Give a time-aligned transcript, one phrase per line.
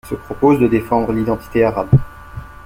[0.07, 1.89] Il se propose de défendre l'identité arabe.